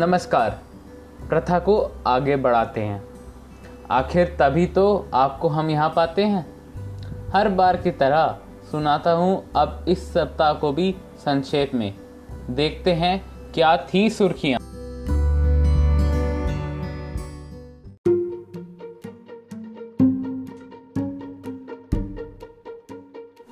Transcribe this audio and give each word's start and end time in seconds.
नमस्कार। 0.00 0.50
प्रथा 1.28 1.58
को 1.58 1.74
आगे 2.06 2.36
बढ़ाते 2.36 2.80
हैं। 2.80 3.02
आखिर 3.90 4.36
तभी 4.38 4.66
तो 4.66 4.84
आपको 5.14 5.48
हम 5.48 5.70
यहाँ 5.70 5.88
पाते 5.96 6.24
हैं। 6.24 6.44
हर 7.32 7.48
बार 7.48 7.76
की 7.76 7.90
तरह 7.90 8.38
सुनाता 8.70 9.12
हूँ 9.12 9.50
अब 9.56 9.84
इस 9.88 10.06
सप्ताह 10.12 10.52
को 10.52 10.72
भी 10.72 10.94
संक्षेप 11.18 11.74
में। 11.74 11.92
देखते 12.50 12.92
हैं 12.92 13.12
क्या 13.54 13.76
थी 13.92 14.08
सुर्खियाँ। 14.10 14.60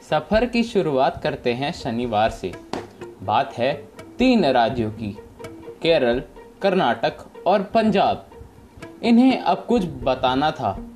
सफ़र 0.02 0.46
की 0.46 0.62
शुरुआत 0.62 1.22
करते 1.22 1.54
हैं 1.54 1.72
शनिवार 1.74 2.30
से। 2.30 2.54
बात 3.22 3.52
है 3.52 3.72
तीन 4.18 4.46
राज्यों 4.52 4.90
की। 4.90 5.16
केरल 5.82 6.22
कर्नाटक 6.62 7.16
और 7.46 7.62
पंजाब। 7.62 8.26
इन्हें 9.02 9.40
अब 9.40 9.64
कुछ 9.68 9.84
बताना 9.84 10.50
था। 10.50 10.86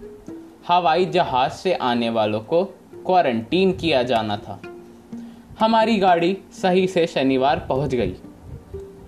हवाई 0.69 1.05
जहाज़ 1.05 1.52
से 1.52 1.75
आने 1.75 2.11
वालों 2.11 2.41
को 2.41 2.65
क्वारंटीन 3.07 3.73
किया 3.73 4.02
जाना 4.02 4.37
था। 4.37 4.61
हमारी 5.61 5.97
गाड़ी 5.97 6.38
सही 6.52 6.87
से 6.87 7.07
शनिवार 7.07 7.66
पहुँच 7.69 7.95
गई। 7.95 8.15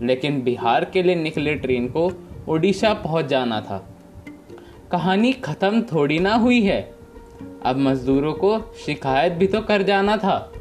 लेकिन 0.02 0.42
बिहार 0.42 0.84
के 0.84 1.02
लिए 1.02 1.14
निकले 1.14 1.54
ट्रेन 1.54 1.88
को 1.88 2.12
उड़ीसा 2.48 2.94
पहुँच 2.94 3.24
जाना 3.24 3.60
था। 3.60 3.88
कहानी 4.92 5.32
खत्म 5.32 5.82
थोड़ी 5.82 6.18
ना 6.18 6.34
हुई 6.34 6.62
है। 6.62 6.94
अब 7.64 7.76
मजदूरों 7.76 8.32
को 8.32 8.74
शिकायत 8.86 9.32
भी 9.32 9.46
तो 9.46 9.60
कर 9.60 9.82
जाना 9.82 10.16
था। 10.16 10.53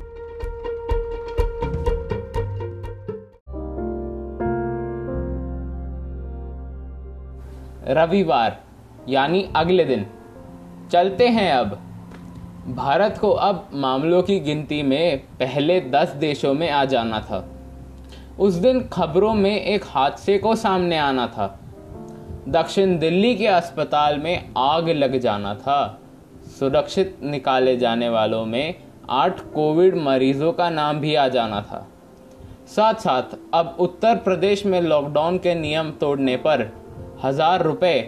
रविवार, 7.88 8.60
यानी 9.10 9.50
अगले 9.56 9.84
दिन। 9.84 10.06
चलते 10.92 11.28
हैं 11.28 11.54
अब। 11.54 11.68
भारत 12.68 13.18
को 13.22 13.32
अब 13.32 13.68
मामलों 13.74 14.24
की 14.24 14.40
गिनती 14.40 14.84
में 14.84 15.18
पहले 15.18 15.82
दस 15.82 16.10
देशों 16.10 16.54
में 16.54 16.70
आ 16.70 16.86
जाना 16.86 17.20
था। 17.20 17.50
उस 18.40 18.54
दिन 18.54 18.90
खबरों 18.94 19.34
में 19.34 19.62
एक 19.62 19.84
हादसे 19.88 20.38
को 20.38 20.56
सामने 20.56 20.98
आना 20.98 21.28
था। 21.28 21.60
दक्षिण 22.50 23.00
दिल्ली 23.00 23.36
के 23.36 23.48
अस्पताल 23.48 24.18
में 24.18 24.50
आग 24.58 24.90
लग 24.90 25.20
जाना 25.20 25.56
था। 25.56 26.00
सुरक्षित 26.60 27.18
निकाले 27.24 27.78
जाने 27.78 28.10
वालों 28.10 28.46
में 28.46 28.76
आठ 29.10 29.40
कोविड 29.40 29.96
मरीजों 29.96 30.54
का 30.54 30.70
नाम 30.70 31.00
भी 31.00 31.16
आ 31.16 31.28
जाना 31.28 31.62
था। 31.62 31.88
साथ 32.68 32.94
साथ 32.94 33.24
अब 33.54 33.76
उत्तर 33.80 34.16
प्रदेश 34.16 34.66
में 34.66 34.82
लॉकडाउन 34.82 35.38
के 35.38 35.56
नियम 35.56 35.92
तोड़ने 35.92 36.38
पर 36.38 36.83
हज़ार 37.24 37.62
रुपए 37.64 38.00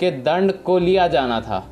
के 0.00 0.10
दंड 0.22 0.52
को 0.62 0.78
लिया 0.78 1.06
जाना 1.08 1.40
था। 1.40 1.62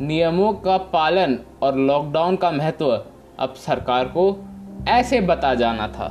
नियमों 0.00 0.52
का 0.54 0.76
पालन 0.92 1.36
और 1.62 1.76
लॉकडाउन 1.78 2.36
का 2.36 2.50
महत्व 2.50 2.90
अब 3.38 3.54
सरकार 3.56 4.08
को 4.08 4.24
ऐसे 4.88 5.20
बता 5.20 5.54
जाना 5.54 5.88
था। 5.88 6.06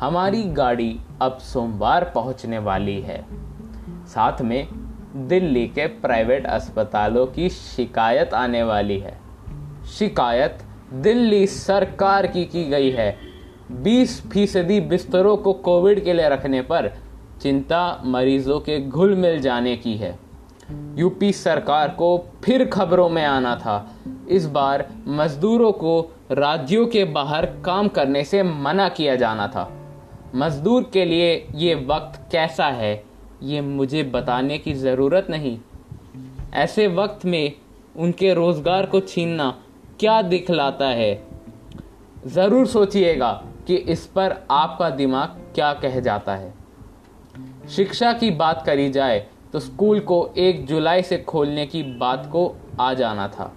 हमारी 0.00 0.42
गाड़ी 0.52 0.98
अब 1.22 1.38
सोमवार 1.42 2.04
पहुँचने 2.04 2.58
वाली 2.60 3.00
है। 3.00 3.20
साथ 4.06 4.40
में 4.42 4.66
दिल्ली 5.28 5.66
के 5.68 5.86
प्राइवेट 6.00 6.46
अस्पतालों 6.46 7.26
की 7.26 7.48
शिकायत 7.50 8.34
आने 8.34 8.62
वाली 8.62 8.98
है। 8.98 9.23
शिकायत 9.88 10.58
दिल्ली 10.94 11.46
सरकार 11.46 12.26
की 12.26 12.44
की 12.44 12.64
गई 12.64 12.90
है। 12.90 13.16
20 13.82 14.20
फ़ीसदी 14.32 14.80
बिस्तरों 14.80 15.36
को 15.36 15.52
कोविड 15.52 16.02
के 16.04 16.12
लिए 16.12 16.28
रखने 16.28 16.60
पर 16.62 16.90
चिंता 17.42 18.02
मरीजों 18.04 18.58
के 18.60 18.80
घुल 18.80 19.14
मिल 19.14 19.40
जाने 19.40 19.76
की 19.76 19.96
है। 19.96 20.18
यूपी 20.98 21.32
सरकार 21.32 21.88
को 21.88 22.16
फिर 22.44 22.64
खबरों 22.64 23.08
में 23.08 23.24
आना 23.24 23.54
था। 23.56 23.96
इस 24.28 24.46
बार 24.46 24.86
मजदूरों 25.08 25.72
को 25.72 26.00
राज्यों 26.32 26.86
के 26.86 27.04
बाहर 27.04 27.46
काम 27.64 27.88
करने 27.88 28.24
से 28.24 28.42
मना 28.42 28.88
किया 28.88 29.16
जाना 29.16 29.48
था। 29.48 29.70
मजदूर 30.34 30.90
के 30.92 31.04
लिए 31.04 31.34
ये 31.54 31.74
वक्त 31.86 32.20
कैसा 32.32 32.66
है, 32.66 33.04
ये 33.42 33.60
मुझे 33.60 34.02
बताने 34.04 34.58
की 34.58 34.72
ज़रूरत 34.74 35.26
नहीं। 35.30 35.58
ऐसे 36.54 36.86
वक्त 36.86 37.24
में 37.26 37.52
उनके 37.96 38.32
रोज़गार 38.34 38.86
को 38.86 39.00
छीनना 39.00 39.54
क्या 40.00 40.20
दिखलाता 40.22 40.86
है? 40.86 41.22
ज़रूर 42.26 42.66
सोचिएगा 42.66 43.30
कि 43.66 43.76
इस 43.76 44.06
पर 44.06 44.34
आपका 44.50 44.88
दिमाग 44.90 45.40
क्या 45.54 45.72
कह 45.74 45.98
जाता 46.00 46.34
है। 46.36 46.52
शिक्षा 47.68 48.12
की 48.12 48.30
बात 48.32 48.62
करी 48.66 48.90
जाए 48.90 49.26
तो 49.52 49.60
स्कूल 49.60 50.00
को 50.00 50.18
एक 50.36 50.64
जुलाई 50.66 51.02
से 51.02 51.18
खोलने 51.18 51.66
की 51.66 51.82
बात 51.98 52.28
को 52.32 52.54
आ 52.80 52.92
जाना 52.94 53.28
था। 53.28 53.52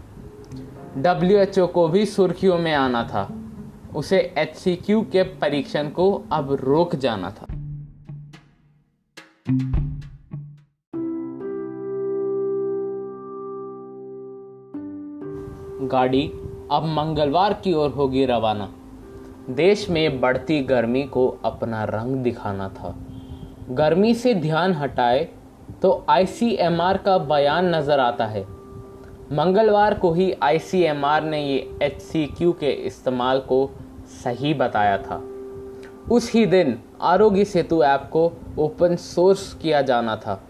डब्ल्यू 0.98 1.38
एच 1.38 1.60
ओ 1.60 1.68
को 1.68 1.88
भी 1.88 2.06
सुर्खियों 2.06 2.58
में 2.60 2.74
आना 2.74 3.04
था। 3.04 3.28
उसे 3.96 4.20
एच 4.38 4.56
सी 4.56 4.76
क्यू 4.76 5.02
के 5.12 5.24
परीक्षण 5.42 5.90
को 5.90 6.12
अब 6.32 6.58
रोक 6.62 6.96
जाना 6.96 7.32
था। 7.32 7.47
गाड़ी 15.88 16.28
अब 16.72 16.86
मंगलवार 16.88 17.54
की 17.54 17.74
ओर 17.74 17.90
होगी 17.90 18.26
रवाना। 18.26 18.70
देश 19.50 19.90
में 19.90 20.20
बढ़ती 20.22 20.60
गर्मी 20.62 21.04
को 21.04 21.28
अपना 21.46 21.84
रंग 21.84 22.16
दिखाना 22.16 22.70
था। 22.70 22.96
गर्मी 23.72 24.14
से 24.14 24.34
ध्यान 24.34 24.74
हटाए 24.74 25.28
तो 25.82 26.06
आईसीएमआर 26.10 26.98
का 26.98 27.18
बयान 27.18 27.76
नज़र 27.76 28.00
आता 28.00 28.26
है। 28.26 28.46
मंगलवार 29.32 29.94
को 29.94 30.12
ही 30.14 30.32
आईसीएमआर 30.44 31.24
ने 31.24 31.42
ये 31.44 31.58
एचसीक्यू 31.84 32.52
के 32.52 32.72
इस्तेमाल 32.88 33.40
को 33.40 33.70
सही 34.24 34.54
बताया 34.54 34.98
था। 34.98 35.22
उस 36.12 36.32
ही 36.34 36.46
दिन 36.46 36.78
आरोग्य 37.02 37.46
सेतु 37.46 37.82
ऐप 37.84 38.10
को 38.12 38.32
ओपन 38.60 38.96
सोर्स 38.96 39.54
किया 39.54 39.82
जाना 39.82 40.16
था। 40.16 40.42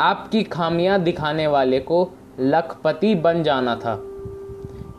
ऐप 0.00 0.28
की 0.32 0.42
खामियाँ 0.42 1.00
दिखाने 1.00 1.46
वाले 1.46 1.80
को 1.80 2.08
लखपति 2.40 3.14
बन 3.14 3.42
जाना 3.42 3.76
था। 3.76 3.94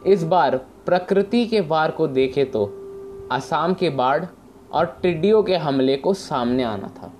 इस 0.08 0.24
बार 0.24 0.58
प्रकृति 0.58 1.46
के 1.46 1.60
वार 1.60 1.92
को 1.92 2.08
देखे 2.08 2.44
तो 2.46 2.66
असम 3.32 3.76
के 3.80 3.90
बाढ़ 3.90 4.26
और 4.72 4.86
टिड्डियों 5.02 5.44
के 5.44 5.56
हमले 5.56 5.98
को 5.98 6.14
सामने 6.14 6.64
आना 6.64 6.88
था। 6.88 7.12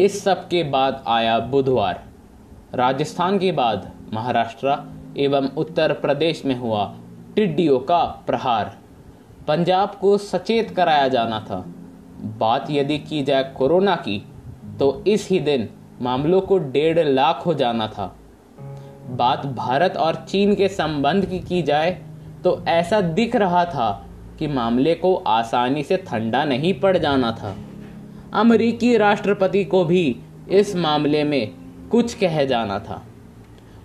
इस 0.00 0.24
सब 0.24 0.48
के 0.48 0.62
बाद 0.64 1.04
आया 1.06 1.38
बुधवार। 1.38 2.02
राजस्थान 2.74 3.38
के 3.38 3.52
बाद 3.52 3.90
महाराष्ट्र 4.14 4.76
एवं 5.16 5.48
उत्तर 5.56 5.92
प्रदेश 5.92 6.44
में 6.44 6.58
हुआ 6.58 6.84
टिड्डियों 7.34 7.78
का 7.80 8.04
प्रहार। 8.26 8.76
पंजाब 9.48 9.94
को 10.00 10.18
सचेत 10.18 10.70
कराया 10.70 11.08
जाना 11.08 11.40
था। 11.40 11.64
बात 12.22 12.66
यदि 12.70 12.98
की 12.98 13.22
जाए 13.22 13.42
कोरोना 13.56 13.96
की 13.96 14.18
तो 14.78 15.04
इस 15.06 15.28
ही 15.30 15.38
दिन 15.40 15.68
मामलों 16.02 16.40
को 16.40 16.58
डेढ़ 16.58 16.98
लाख 16.98 17.46
हो 17.46 17.54
जाना 17.54 17.86
था। 17.88 18.16
बात 19.10 19.46
भारत 19.46 19.96
और 19.96 20.14
चीन 20.28 20.54
के 20.54 20.68
संबंध 20.68 21.26
की 21.26 21.38
की 21.38 21.62
जाए 21.62 21.90
तो 22.44 22.64
ऐसा 22.68 23.00
दिख 23.00 23.36
रहा 23.36 23.64
था 23.64 24.06
कि 24.38 24.46
मामले 24.46 24.94
को 24.94 25.14
आसानी 25.14 25.82
से 25.82 25.96
ठंडा 25.96 26.44
नहीं 26.44 26.72
पड़ 26.80 26.96
जाना 26.98 27.32
था। 27.32 27.56
अमरीकी 28.32 28.96
राष्ट्रपति 28.96 29.64
को 29.64 29.84
भी 29.84 30.16
इस 30.50 30.74
मामले 30.76 31.24
में 31.24 31.54
कुछ 31.90 32.14
कह 32.14 32.44
जाना 32.44 32.78
था। 32.78 33.02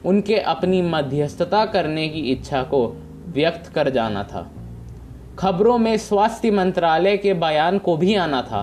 उनके 0.05 0.37
अपनी 0.37 0.81
मध्यस्थता 0.81 1.65
करने 1.65 2.07
की 2.09 2.19
इच्छा 2.19 2.63
को 2.63 2.85
व्यक्त 3.27 3.67
कर 3.67 3.89
जाना 3.89 4.23
था। 4.23 4.49
खबरों 5.41 5.77
में 5.77 5.97
स्वास्थ्य 5.97 6.49
मंत्रालय 6.51 7.15
के 7.17 7.33
बयान 7.33 7.77
को 7.77 7.95
भी 7.97 8.15
आना 8.15 8.41
था। 8.41 8.59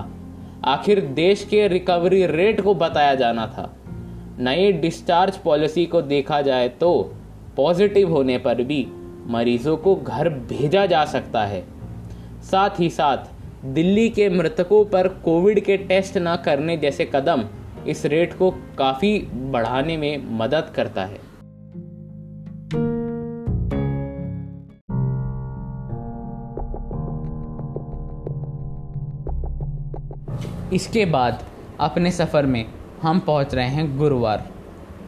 आखिर 0.65 0.99
देश 1.15 1.43
के 1.43 1.67
रिकवरी 1.67 2.25
रेट 2.25 2.61
को 2.61 2.73
बताया 2.73 3.15
जाना 3.15 3.47
था। 3.47 3.69
नई 4.39 4.71
डिस्चार्ज 4.71 5.37
पॉलिसी 5.37 5.85
को 5.85 6.01
देखा 6.01 6.41
जाए 6.41 6.69
तो 6.69 6.91
पॉजिटिव 7.57 8.11
होने 8.11 8.37
पर 8.37 8.63
भी 8.63 8.85
मरीजों 9.27 9.75
को 9.77 9.95
घर 9.95 10.29
भेजा 10.29 10.85
जा 10.85 11.03
सकता 11.05 11.45
है। 11.45 11.63
साथ 12.51 12.79
ही 12.79 12.89
साथ 12.89 13.65
दिल्ली 13.65 14.09
के 14.09 14.29
मृतकों 14.29 14.83
पर 14.85 15.07
कोविड 15.25 15.59
के 15.59 15.77
टेस्ट 15.77 16.17
न 16.17 16.35
करने 16.45 16.77
जैसे 16.77 17.11
कदम 17.15 17.43
इस 17.87 18.05
रेट 18.05 18.33
को 18.33 18.51
काफ़ी 18.77 19.17
बढ़ाने 19.33 19.97
में 19.97 20.37
मदद 20.37 20.71
करता 20.75 21.05
है। 21.05 21.28
इसके 30.73 31.05
बाद 31.05 31.43
अपने 31.79 32.11
सफ़र 32.11 32.45
में 32.45 32.65
हम 33.01 33.19
पहुँच 33.19 33.53
रहे 33.55 33.67
हैं 33.67 33.97
गुरुवार। 33.97 34.49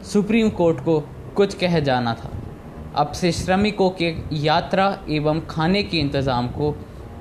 सुप्रीम 0.02 0.48
कोर्ट 0.50 0.80
को 0.80 0.98
कुछ 1.36 1.54
कह 1.54 1.78
जाना 1.80 2.14
था। 2.14 2.30
अब 2.96 3.12
से 3.12 3.32
श्रमिकों 3.32 3.90
के 3.90 4.14
यात्रा 4.36 4.86
एवं 5.10 5.40
खाने 5.40 5.82
के 5.82 5.98
इंतज़ाम 5.98 6.48
को 6.48 6.74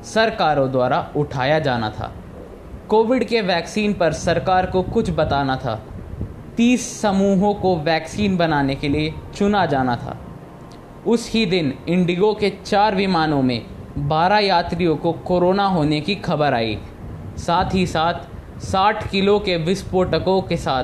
सरकारों 0.04 0.72
द्वारा 0.72 1.00
उठाया 1.16 1.60
जाना 1.60 1.90
था। 1.90 2.12
कोविड 2.90 3.24
के 3.24 3.42
वैक्सीन 3.42 3.94
पर 3.94 4.14
सरकार 4.14 4.66
को 4.66 4.82
कुछ 4.84 5.10
बताना 5.10 5.56
था। 5.56 5.76
तीस 6.58 7.02
समूहों 7.02 7.54
को 7.54 7.76
वैक्सीन 7.76 8.38
बनाने 8.38 8.76
के 8.76 8.90
लिए 8.90 9.14
चुना 9.36 9.66
जाना 9.66 9.96
था। 9.96 10.18
उस 11.08 11.32
ही 11.32 11.46
दिन 11.46 11.74
इंडिगो 11.90 12.34
के 12.34 12.50
चार 12.66 12.96
विमानों 12.96 13.42
में 13.42 13.62
बारह 13.98 14.38
यात्रियों 14.38 14.96
को 14.96 15.12
कोरोना 15.12 15.66
होने 15.66 16.02
की 16.02 16.16
खबर 16.16 16.54
आई। 16.54 16.78
साथ 17.42 17.74
ही 17.74 17.86
साथ 17.88 18.62
60 18.62 19.10
किलो 19.12 19.40
के 19.40 19.58
विस्फोटकों 19.58 20.42
के 20.42 20.58
साथ 20.58 20.84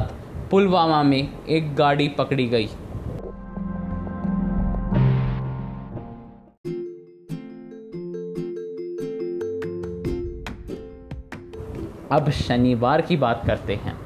पुलवामा 0.52 1.04
में 1.04 1.30
एक 1.50 1.76
गाड़ी 1.76 2.08
पकड़ी 2.08 2.48
गई। 2.48 2.70
अब 12.12 12.30
शनिवार 12.30 13.02
की 13.02 13.18
बात 13.18 13.42
करते 13.46 13.76
हैं। 13.76 13.98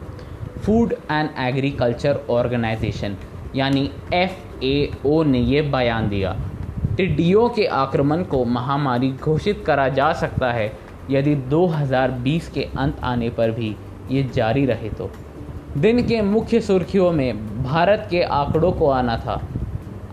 फ़ूड 0.62 0.94
एंड 1.12 1.30
एग्रीकल्चर 1.40 2.20
ऑर्गेनाइजेशन 2.30 3.18
यानी 3.56 3.92
एफ़ 4.14 4.64
ए 4.64 4.92
ओ 5.06 5.24
ने 5.24 5.40
ये 5.40 5.62
बयान 5.62 6.10
दिया। 6.10 6.36
टिड्डियों 6.98 7.50
के 7.50 7.66
आक्रमण 7.66 8.24
को 8.24 8.46
महामारी 8.46 9.12
घोषित 9.12 9.64
करा 9.66 9.88
जा 9.90 10.14
सकता 10.14 10.52
है 10.52 10.81
यदि 11.10 11.36
2020 11.50 12.48
के 12.50 12.68
अंत 12.78 13.00
आने 13.04 13.30
पर 13.30 13.52
भी 13.52 13.76
ये 14.12 14.24
जारी 14.36 14.66
रहे 14.66 14.90
तो। 14.90 15.10
दिन 15.78 16.02
के 16.08 16.22
मुख्य 16.22 16.60
सुर्खियों 16.62 17.12
में 17.12 17.64
भारत 17.64 18.08
के 18.12 18.22
आंकड़ों 18.24 18.72
को 18.72 18.90
आना 18.90 19.18
था। 19.18 19.42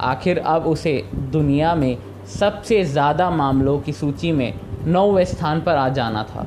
आखिर 0.01 0.39
अब 0.39 0.67
उसे 0.67 1.03
दुनिया 1.15 1.75
में 1.75 1.97
सबसे 2.39 2.83
ज़्यादा 2.85 3.31
मामलों 3.31 3.79
की 3.79 3.93
सूची 3.93 4.33
में 4.33 4.53
नौवें 4.87 5.25
स्थान 5.25 5.61
पर 5.61 5.77
आ 5.77 5.89
जाना 5.89 6.23
था। 6.25 6.47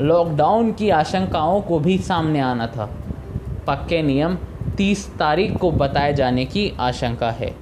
लॉकडाउन 0.00 0.72
की 0.72 0.90
आशंकाओं 0.90 1.60
को 1.60 1.78
भी 1.78 1.98
सामने 1.98 2.40
आना 2.40 2.66
था। 2.66 2.90
पक्के 3.66 4.02
नियम 4.02 4.36
30 4.76 5.08
तारीख 5.18 5.56
को 5.56 5.70
बताए 5.70 6.12
जाने 6.14 6.44
की 6.44 6.72
आशंका 6.80 7.30
है। 7.30 7.54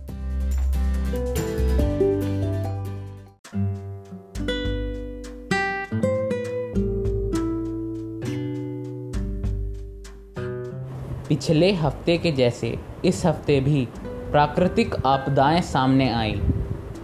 पिछले 11.28 11.72
हफ़्ते 11.72 12.16
के 12.18 12.30
जैसे 12.32 12.76
इस 13.04 13.24
हफ़्ते 13.26 13.60
भी 13.60 13.86
प्राकृतिक 14.32 14.94
आपदाएँ 15.06 15.60
सामने 15.62 16.08
आई। 16.10 16.40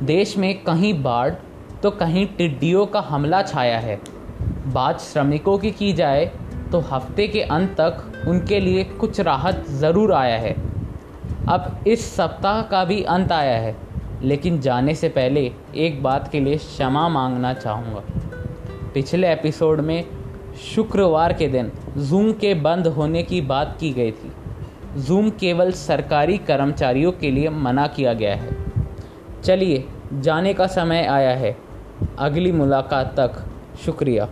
देश 0.03 0.37
में 0.39 0.63
कहीं 0.65 1.03
बाढ़ 1.03 1.35
तो 1.83 1.91
कहीं 1.91 2.27
टिड्डियों 2.27 2.87
का 2.87 3.01
हमला 3.01 3.43
छाया 3.43 3.79
है। 3.79 4.01
बात 4.67 5.01
श्रमिकों 5.01 5.57
की 5.59 5.71
की 5.71 5.93
जाए 5.93 6.25
तो 6.73 6.81
हफ़्ते 6.81 7.27
के 7.29 7.43
अंत 7.43 7.71
तक 7.81 8.25
उनके 8.29 8.61
लिए 8.61 8.85
कुछ 8.85 9.21
राहत 9.21 9.65
ज़रूर 9.71 10.13
आया 10.13 10.39
है। 10.39 10.53
अब 11.49 11.85
इस 11.87 12.05
सप्ताह 12.17 12.63
का 12.63 12.85
भी 12.85 13.03
अंत 13.03 13.33
आया 13.33 13.59
है, 13.59 13.77
लेकिन 14.23 14.61
जाने 14.61 14.95
से 14.95 15.09
पहले 15.09 15.51
एक 15.77 16.03
बात 16.03 16.31
के 16.33 16.41
लिए 16.41 16.57
क्षमा 16.57 17.09
मांगना 17.09 17.55
चाहूँगा। 17.55 18.03
पिछले 18.95 19.33
एपिसोड 19.33 19.81
में 19.81 20.05
शुक्रवार 20.57 21.33
के 21.33 21.49
दिन 21.49 21.73
जूम 21.99 22.33
के 22.33 22.55
बंद 22.55 22.87
होने 22.87 23.23
की 23.23 23.41
बात 23.41 23.77
की 23.81 23.93
गई 23.93 24.11
थी। 24.11 24.33
जूम 25.01 25.31
केवल 25.31 25.73
सरकारी 25.73 26.39
कर्मचारियों 26.39 27.13
के 27.13 27.31
लिए 27.31 27.49
मना 27.49 27.87
किया 27.87 28.13
गया 28.13 28.37
है। 28.37 28.57
चलिए, 29.45 29.89
जाने 30.13 30.55
का 30.55 30.67
समय 30.67 31.07
आया 31.07 31.37
है। 31.37 31.57
अगली 32.19 32.53
मुलाकात 32.53 33.15
तक, 33.17 33.45
शुक्रिया। 33.85 34.29